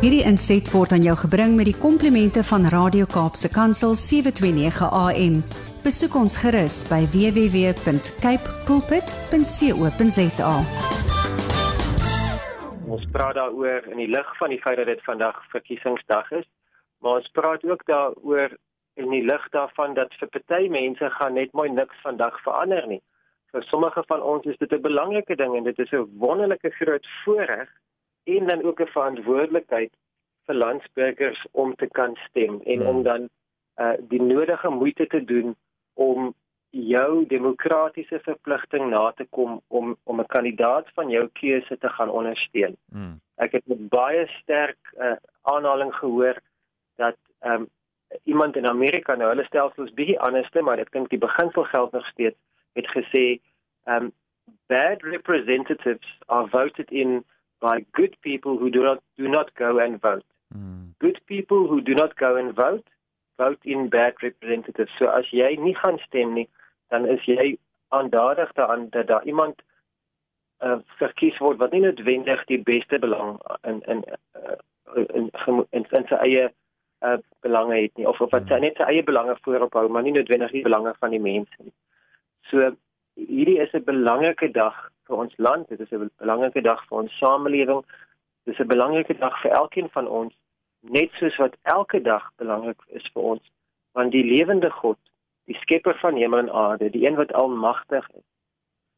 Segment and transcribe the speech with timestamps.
[0.00, 5.34] Hierdie inset word aan jou gebring met die komplimente van Radio Kaapse Kansel 729 AM.
[5.84, 10.54] Besoek ons gerus by www.cape pulpit.co.za.
[12.90, 16.48] Ons praat daaroor in die lig van die feit dat dit vandag verkiesingsdag is,
[17.04, 18.56] maar ons praat ook daaroor
[19.00, 23.02] in die lig daarvan dat vir party mense gaan net mooi niks vandag verander nie.
[23.50, 27.06] Vir sommige van ons is dit 'n belangrike ding en dit is 'n wonderlike groot
[27.24, 27.68] voorreg
[28.24, 29.92] en dan ook 'n verantwoordelikheid
[30.46, 32.86] vir landsburgers om te kan stem en hmm.
[32.86, 33.28] om dan
[33.76, 35.56] uh, die nodige moeite te doen
[35.94, 36.34] om
[36.70, 42.10] jou demokratiese verpligting na te kom om om 'n kandidaat van jou keuse te gaan
[42.10, 42.76] ondersteun.
[42.92, 43.20] Hmm.
[43.36, 46.40] Ek het met baie sterk uh, aanhaling gehoor
[46.96, 47.68] dat um,
[48.24, 52.06] iemand in Amerika nou hulle stelsels bietjie anderste, maar ek dink die beginsel geld nog
[52.06, 52.36] steeds
[52.78, 53.40] het gesê
[53.86, 54.12] um
[54.68, 57.24] bad representatives are voted in
[57.60, 60.24] by good people who do not do not go and vote.
[60.54, 60.94] Mm.
[60.98, 62.86] Good people who do not go and vote
[63.40, 64.92] vote in bad representatives.
[64.98, 66.48] So as jy nie gaan stem nie,
[66.92, 67.56] dan is jy
[67.88, 69.62] aandadig daaraan dat daar iemand
[70.60, 73.38] uh, verkies word wat nie noodwendig die beste belang
[73.70, 74.04] in in
[74.38, 74.58] uh,
[74.96, 78.68] in in, in, in sy eie uh, belange het nie of of wat sy hmm.
[78.68, 81.74] net sy eie belange voorop hou, maar nie noodwendig die belange van die mense nie.
[82.48, 82.70] So
[83.14, 87.18] hierdie is 'n belangrike dag vir ons land, dit is 'n belangrike dag vir ons
[87.18, 87.84] samelewing.
[88.44, 90.34] Dit is 'n belangrike dag vir elkeen van ons,
[90.80, 93.42] net soos wat elke dag belangrik is vir ons,
[93.92, 94.98] want die lewende God,
[95.44, 98.26] die skepper van hemel en aarde, die een wat almagtig is,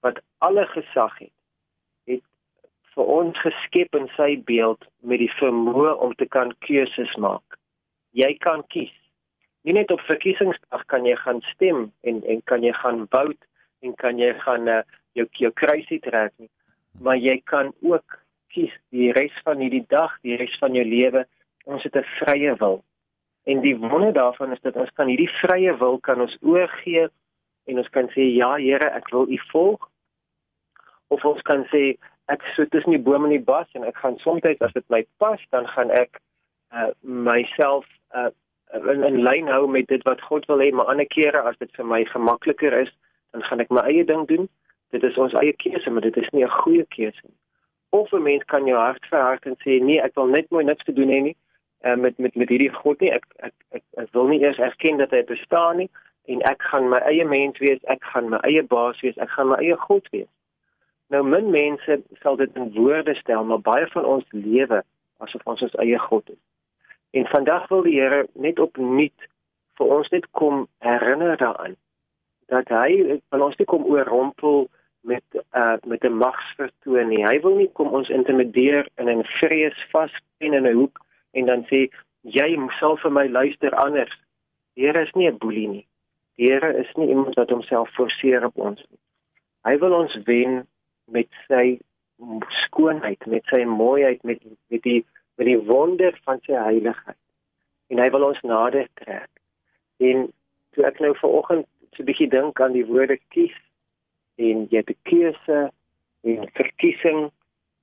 [0.00, 1.32] wat alle gesag het,
[2.04, 2.22] het
[2.94, 7.58] vir ons geskep in sy beeld met die vermoë om te kan keuses maak.
[8.10, 9.01] Jy kan kies.
[9.62, 13.46] Nie net op verkiesingsdag kan jy gaan stem en en kan jy gaan vote
[13.82, 14.82] en kan jy gaan uh,
[15.18, 16.50] jou jou kruisie trek nie.
[17.00, 18.18] Maar jy kan ook
[18.52, 21.26] kies die res van hierdie dag die res van jou lewe.
[21.64, 22.82] Ons het 'n vrye wil.
[23.44, 27.08] En die wonder daarvan is dat ons kan hierdie vrye wil kan ons oorgee
[27.66, 29.88] en ons kan sê ja Here ek wil u volg.
[31.08, 34.18] Of ons kan sê ek sit tussen die bome en die bos en ek gaan
[34.18, 36.20] soms as dit my pas dan gaan ek
[36.72, 38.30] uh, myself uh,
[38.72, 41.70] in, in lyn hou met dit wat God wil hê maar ander kere as dit
[41.76, 42.90] vir my gemakliker is
[43.32, 44.48] dan gaan ek my eie ding doen.
[44.92, 47.38] Dit is ons eie keuse, maar dit is nie 'n goeie keuse nie.
[47.90, 50.84] Of 'n mens kan jou hart verhard en sê nee, ek wil net mooi niks
[50.84, 51.36] te doen hê nie
[51.84, 53.10] uh, met met met hierdie God nie.
[53.12, 55.90] Ek ek ek, ek wil nie eers erken dat hy bestaan nie
[56.30, 59.48] en ek gaan my eie mens wees, ek gaan my eie baas wees, ek gaan
[59.48, 60.30] my eie God wees.
[61.10, 64.82] Nou min mense sal dit in woorde stel, maar baie van ons lewe
[65.18, 66.38] asof ons ons eie God is.
[67.12, 69.28] En vandag wil die Here net opnuut
[69.76, 71.76] vir ons net kom herinner daaraan
[72.52, 74.66] dat hy wil ons nie kom oorrompel
[75.08, 75.24] met
[75.56, 77.24] uh met 'n magsvertoon nie.
[77.26, 81.00] Hy wil nie kom ons intimideer in 'n vrees vaspen in 'n hoek
[81.32, 81.88] en dan sê
[82.22, 84.12] jy sal vir my luister anders.
[84.74, 85.86] Die Here is nie 'n boelie nie.
[86.36, 88.98] Die Here is nie iemand wat homself forceer op ons nie.
[89.64, 90.66] Hy wil ons wen
[91.06, 91.78] met sy
[92.66, 95.04] skoonheid, met sy mooiheid, met met die
[95.42, 97.18] met die wonder van sy heiligheid.
[97.90, 99.30] En hy wil ons nader trek.
[99.98, 100.28] En
[100.72, 103.56] toe ek nou vanoggend so 'n bietjie dink aan die woorde kies
[104.38, 105.72] en jy het 'n keuse
[106.22, 107.30] en verkiesing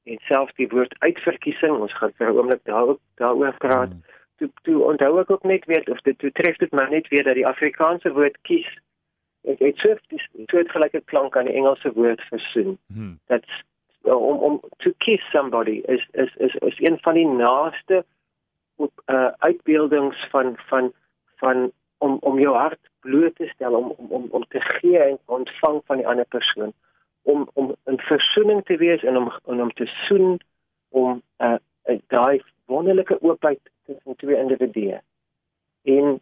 [0.04, 4.04] en selfs die woord uitverkiesing ons gaan vir 'n oomblik daar daaroor praat hmm.
[4.38, 7.24] toe toe onthou ek ook net weet of dit toe tref dit maar net weer
[7.24, 8.70] dat die Afrikaanse woord kies
[9.44, 9.96] het het so
[10.48, 13.20] so het gelyke klank aan die Engelse woord versoen hmm.
[13.28, 13.64] that's
[14.16, 18.06] om om to kiss somebody is is is is een van die naaste
[18.78, 20.94] uh, uitbeeldings van van
[21.36, 25.18] van om om jou hart bloot te stel om om om om te gee en
[25.26, 26.74] ontvang van die ander persoon
[27.22, 30.40] om om 'n versoening te wees en om en om te soen
[30.90, 35.02] om 'n uh, uh, daai wonderlike oopheid tussen twee individue.
[35.84, 36.20] En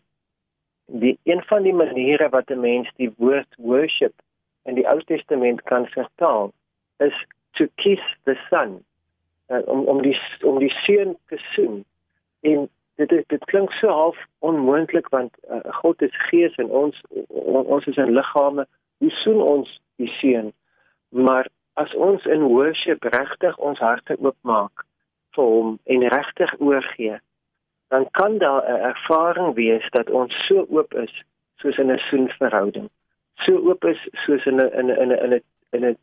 [0.86, 4.14] die een van die maniere wat 'n mens die woord worship
[4.64, 6.52] in die Ou Testament kan vertaal
[6.98, 7.26] is
[7.58, 8.80] to kiss the sun
[9.50, 11.84] uh, om om die om die seun te soen.
[12.42, 17.02] En dit is, dit klink so half onmoontlik want uh, God is gees en ons
[17.44, 18.68] ons is in liggame.
[18.98, 20.52] Hoe soen ons die seun?
[21.10, 24.86] Maar as ons in worship regtig ons harte oopmaak
[25.38, 27.20] vir hom en regtig oorgee
[27.94, 31.24] dan kan daar 'n ervaring wees dat ons so oop is
[31.56, 32.90] soos in 'n soenverhouding.
[33.36, 35.98] So oop is soos in 'n in 'n in 'n in 'n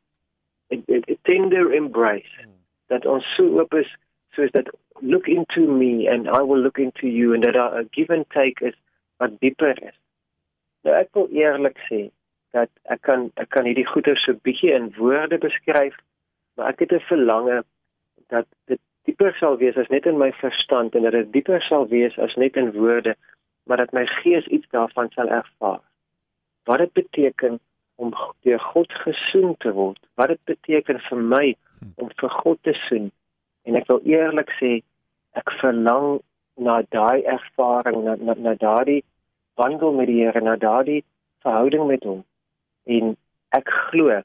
[0.70, 2.52] 'n tender embrace hmm.
[2.86, 3.90] dat ons so oop is
[4.34, 4.70] soos dat
[5.00, 8.60] look into me and I will look into you and that our give and take
[8.60, 8.74] is
[9.16, 9.96] wat dieper is.
[10.84, 12.00] Nou ek wil eerlik sê
[12.56, 15.96] dat ek kan ek kan hierdie goeie so bietjie in woorde beskryf,
[16.54, 17.62] maar ek het 'n verlange
[18.28, 21.88] dat dit dieper sal wees as net in my verstand en dat dit dieper sal
[21.88, 23.16] wees as net in woorde,
[23.66, 25.82] maar dat my gees iets daarvan sal ervaar.
[26.64, 27.60] Wat dit beteken
[27.96, 28.12] om
[28.42, 30.00] deur God gesoen te word.
[30.14, 31.44] Wat dit beteken vir my
[32.00, 33.10] om vir God te soen.
[33.64, 34.76] En ek wil eerlik sê,
[35.38, 36.20] ek verlang
[36.60, 39.02] na daai ervaring, na na, na daai
[39.58, 41.02] wandel met die Here, na daai
[41.42, 42.22] verhouding met hom.
[42.86, 43.14] En
[43.56, 44.20] ek glo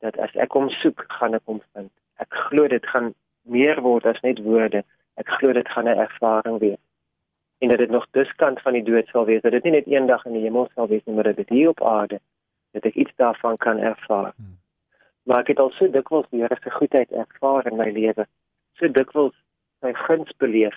[0.00, 1.92] dat as ek hom soek, gaan ek hom vind.
[2.20, 3.12] Ek glo dit gaan
[3.48, 4.84] meer word as net woorde.
[5.20, 6.80] Ek glo dit gaan 'n ervaring wees.
[7.60, 10.24] En dat dit nog diskant van die dood sal wees, dat dit nie net eendag
[10.26, 12.20] in die hemel sal wees nie, maar dat dit hier op aarde
[12.70, 14.32] dat ek iets daarvan kan ervaar.
[14.36, 14.58] Hmm.
[15.22, 18.26] Maar ek het al so dikwels die Here se goedheid ervaar in my lewe.
[18.78, 19.36] So dikwels
[19.80, 20.76] sy guns beleef,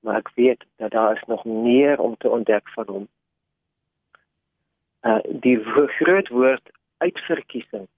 [0.00, 3.08] maar ek weet dat daar is nog meer om te ontdek van hom.
[5.02, 5.58] Uh die
[5.98, 7.88] groot woord uitverkiesing.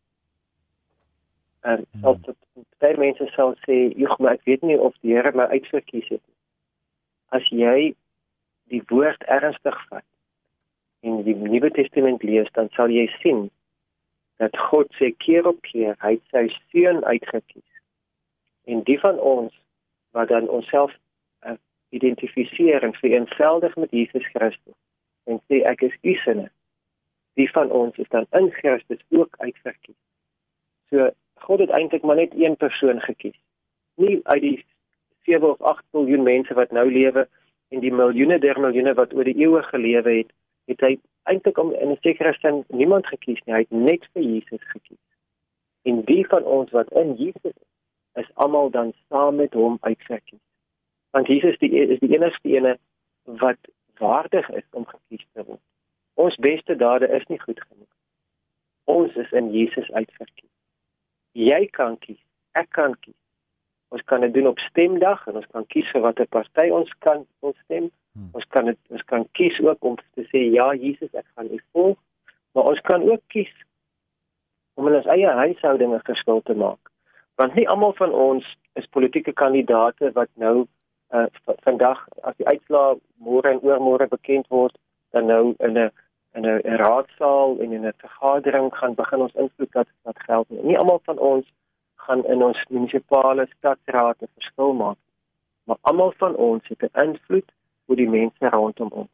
[1.60, 2.04] En hmm.
[2.04, 5.48] as dit baie mense sal sê, "Jog, maar ek weet nie of die Here my
[5.50, 6.36] uitverkies het nie."
[7.28, 7.94] As jy
[8.70, 10.04] die woord ernstig vat,
[11.26, 13.46] die Nuwe Testament lees, dan sal jy sien
[14.42, 17.68] dat God se keer op keer hy sy seun uitgekies.
[18.70, 19.54] En die van ons
[20.16, 20.92] wat dan onsself
[21.46, 21.56] uh,
[21.96, 24.76] identifiseer en vereenseldig met Jesus Christus
[25.26, 26.48] en sê ek is u sinne.
[27.36, 29.98] Die van ons is dan in Christus ook uitverkies.
[30.92, 31.10] So
[31.46, 33.36] God het eintlik maar net een persoon gekies.
[34.00, 34.56] Nie uit die
[35.26, 37.26] 7 of 8 miljard mense wat nou lewe
[37.74, 40.32] en die miljoene der miljoene wat oor die eeue gelewe het
[40.70, 40.94] het hy
[41.30, 45.04] eintlik om in 'n sekere sin niemand gekies nie, hy het net vir Jesus gekies.
[45.82, 47.70] En die van ons wat in Jesus is,
[48.14, 50.44] is almal dan saam met hom uitgekies.
[51.10, 52.78] Want Jesus die is die enigste ene
[53.24, 53.58] wat
[53.98, 55.62] waardig is om gekies te word.
[56.14, 57.92] Ons beste dade is nie goed genoeg.
[58.84, 60.52] Ons is in Jesus uitgekies.
[61.32, 62.20] Jy kan kies,
[62.52, 63.18] ek kan kies.
[63.88, 67.26] Ons kan dit doen op stemdag en ons kan kies vir watter party ons kan
[67.40, 67.90] ons stem.
[68.16, 68.28] Hmm.
[68.32, 71.58] Ons kan dit ons kan kies ook om te sê ja Jesus ek gaan U
[71.72, 71.98] volg,
[72.56, 73.52] maar ons kan ook kies
[74.80, 76.80] om in ons eie huishouding 'n verskil te maak.
[77.36, 78.44] Want nie almal van ons
[78.80, 80.66] is politieke kandidaate wat nou
[81.12, 81.26] uh,
[81.68, 84.78] vandag as die uitslae môre en oormôre bekend word,
[85.12, 85.90] dan nou in 'n
[86.36, 90.62] in 'n raadsaal en in 'n vergadering gaan begin ons invloed dat dat geld nie.
[90.62, 91.46] Nie almal van ons
[91.94, 94.98] gaan in ons munisipale stadsraad 'n verskil maak.
[95.64, 97.52] Maar almal van ons het 'n invloed
[97.86, 99.10] oor die mense rondom ons.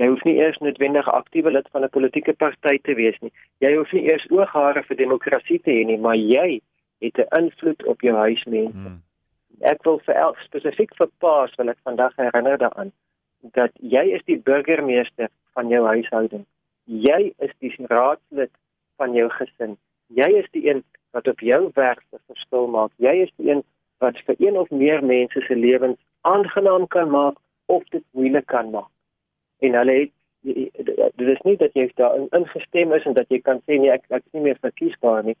[0.00, 3.32] Jy hoef nie eers noodwendig aktiewe lid van 'n politieke party te wees nie.
[3.60, 6.60] Jy hoef nie eers ooghare vir demokrasie te hê nie, maar jy
[7.00, 8.76] het 'n invloed op jou huismense.
[8.76, 9.02] Hmm.
[9.60, 12.92] Ek wil vir elk spesifiek vir paas wil ek vandag herinner daaraan
[13.40, 16.46] dat jy is die burgemeester van jou huishouding.
[16.84, 18.50] Jy is die raadslid
[18.96, 19.76] van jou gesin.
[20.06, 22.90] Jy is die een wat op jou werk 'n verskil maak.
[22.96, 23.62] Jy is die een
[23.98, 27.36] wat vir een of meer mense se lewens aangenaam kan maak
[27.72, 28.90] of dit moeilik kan maak.
[29.64, 33.60] En hulle het dit is nie dat jy daar ingestem is en dat jy kan
[33.62, 35.36] sê nee ek ek is nie meer verkiesbaar nie.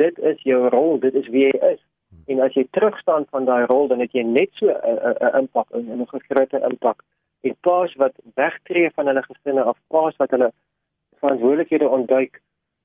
[0.00, 1.82] Dit is jou rol, dit is wie jy is.
[2.30, 6.00] En as jy terugstaan van daai rol dan het jy net so 'n impak en
[6.00, 7.02] 'n groot impak.
[7.42, 10.52] En paas wat wegtreë van hulle gesinne of paas wat hulle
[11.20, 12.40] verantwoordelikhede ontduik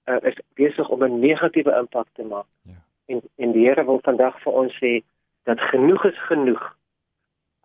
[0.10, 2.50] uh, is besig om 'n negatiewe impak te maak.
[2.64, 2.82] Ja.
[3.06, 5.02] En en die Here wil vandag vir ons sê
[5.44, 6.79] dat genoeg is genoeg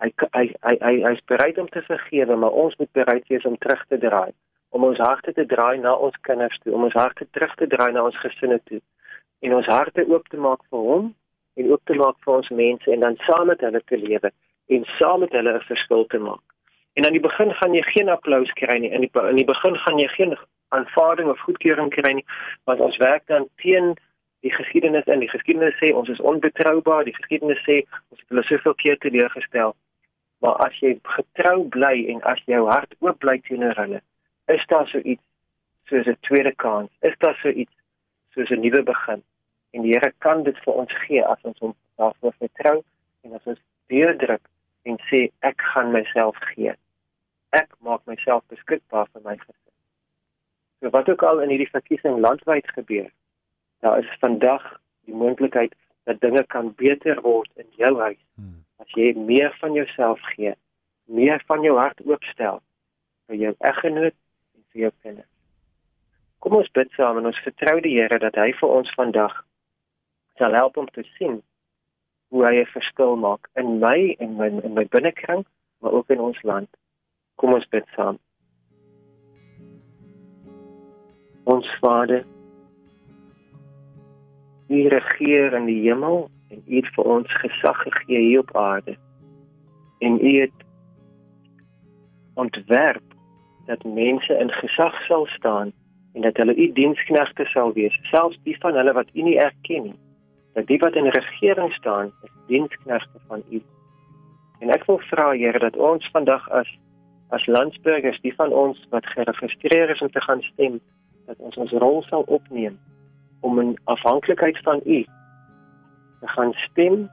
[0.03, 3.59] hy hy hy hy hy's bereid om te vergewe, maar ons moet bereid wees om
[3.59, 4.33] terug te draai,
[4.71, 7.93] om ons harte te draai na ons kinders toe, om ons harte terug te draai
[7.93, 8.81] na ons gesinne toe
[9.45, 11.13] en ons harte oop te maak vir hom
[11.61, 14.31] en oop te maak vir ons mense en dan saam met hulle te lewe
[14.75, 16.45] en saam met hulle 'n verskil te maak.
[16.97, 18.91] En aan die begin gaan jy geen applous kry nie.
[18.91, 20.37] In die in die begin gaan jy geen
[20.69, 22.27] aanvaarding of goedkeuring kry nie,
[22.65, 23.95] want ons werk dan teen
[24.41, 25.21] die geskiedenis in.
[25.21, 27.05] Die geskiedenis sê ons is onbetroubaar.
[27.05, 29.75] Die geskiedenis sê ons het hulle soveel keer teleurgestel.
[30.45, 34.01] Maar as jy getrou bly en as jou hart oop bly teenoor hulle,
[34.53, 35.23] is daar so iets
[35.89, 36.91] soos 'n tweede kans.
[37.01, 37.73] Is daar so iets
[38.35, 39.23] soos 'n nuwe begin.
[39.73, 42.85] En die Here kan dit vir ons gee as ons hom daarvoor vertrou
[43.23, 44.45] en as ons deurdruk
[44.83, 46.75] en sê ek gaan myself gee.
[47.51, 49.73] Ek maak myself beskikbaar vir my gesin.
[50.81, 53.11] So wat ook al in hierdie verkiesing landwyd gebeur,
[53.81, 55.75] daar is vandag die moontlikheid
[56.05, 58.21] dat dinge kan beter word in jou huis.
[58.35, 60.53] Hmm as jy meer van jouself gee,
[61.09, 62.61] meer van jou hart oopstel
[63.29, 65.31] vir jou eggenoot en vir jou kinders.
[66.45, 69.39] Kom ons bid saam en ons vertrou die Here dat hy vir ons vandag
[70.37, 71.41] sal help om te sien
[72.29, 75.45] hoe hy 'n verskil maak in my en my in my binnekring,
[75.81, 76.69] maar ook in ons land.
[77.37, 78.19] Kom ons bid saam.
[81.45, 82.25] Ons Vader,
[84.69, 88.97] U regeer in die hemel en U het vir ons gesag gegee hier op aarde.
[89.99, 90.59] En U het
[92.35, 93.03] ontwerp
[93.67, 95.73] dat mense in gesag sal staan
[96.15, 99.83] en dat hulle U diensknegte sal wees, selfs die van hulle wat U nie erken
[99.83, 99.99] nie.
[100.55, 103.63] Dat die wat in regering staan, is diensknegte van U.
[104.59, 106.71] En ek wil vra Here dat ons vandag as
[107.35, 110.79] as landsburgers, die van ons wat geregistreer is om te gaan stem,
[111.27, 112.79] dat ons ons rol sal opneem
[113.41, 115.05] om in afhanklikheid van U
[116.25, 117.05] te gaan stem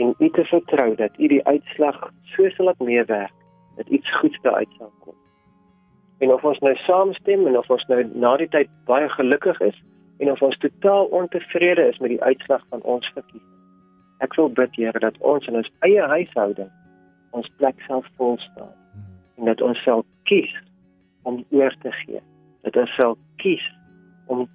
[0.00, 1.98] en U te vertrou dat U die uitslag
[2.34, 3.32] so sal laat meewerk
[3.76, 5.14] dat iets goeds daaruit sal kom.
[6.18, 9.78] En of ons nou saamstem en of ons nou na die tyd baie gelukkig is
[10.18, 13.48] en of ons totaal ontevrede is met die uitslag van ons verkiesing.
[14.24, 16.70] Ek wil bid Here dat ons in ons eie huishouding
[17.36, 18.72] ons plek sal vol staan
[19.40, 20.52] en dat ons sal kies
[21.28, 22.20] om oor te gee.
[22.62, 23.64] Dat ons sal kies
[24.30, 24.46] om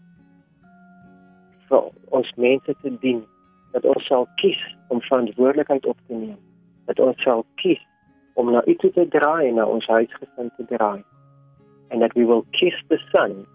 [1.68, 3.26] vir ons mense te dien.
[3.72, 6.40] Dat ons sal kies om verantwoordelikheid op te neem.
[6.86, 7.82] Dat ons sal kies
[8.34, 11.04] om na U te draai en na ons huisgesin te draai.
[11.90, 13.46] And that we will kiss the sun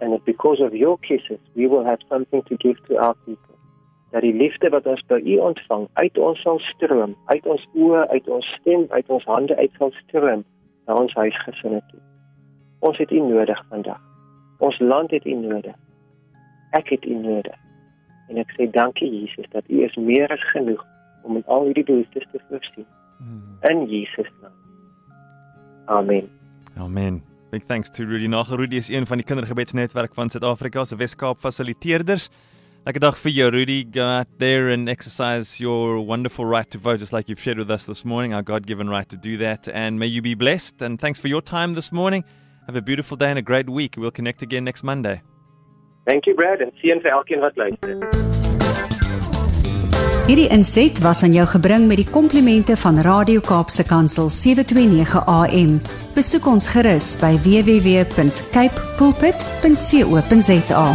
[0.00, 3.54] and that because of your kisses we will have something to give to our people.
[4.10, 8.06] Dat die liefde wat ons by U ontvang uit ons sal stroom, uit ons oë,
[8.08, 10.44] uit ons stem, uit ons hande uit sal stroom
[10.86, 12.00] na ons huisgesinne toe.
[12.80, 14.00] Ons het U nodig vandag.
[14.58, 15.76] Ons land het U nodig.
[16.74, 17.69] Ek het U nodig.
[18.30, 20.82] En ek sê dankie Jesus dat U is meer as genoeg
[21.26, 22.86] om in al hierdie behoeftes te voorsien.
[23.18, 23.58] Hmm.
[23.68, 24.54] In Jesus naam.
[25.90, 26.30] Amen.
[26.78, 27.22] Amen.
[27.50, 28.56] Big thanks to Rudy Nagel.
[28.56, 32.30] Rudy is een van die kindergebedsnetwerk van Suid-Afrika se Wes-Kaap fasiliteerders.
[32.86, 33.82] Lekker dag vir jou Rudy.
[33.92, 37.70] Go out there and exercise your wonderful right to vote just like you've shared with
[37.70, 39.68] us this morning, our God-given right to do that.
[39.68, 42.24] And may you be blessed and thanks for your time this morning.
[42.66, 43.96] Have a beautiful day and a great week.
[43.98, 45.20] We'll connect again next Monday.
[46.10, 47.98] You Brad en sien vir elkeen wat luister.
[50.26, 55.80] Hierdie inset was aan jou gebring met die komplimente van Radio Kaapse Kansel 729 AM.
[56.14, 60.86] Besoek ons gerus by www.cape pulpit.co.za.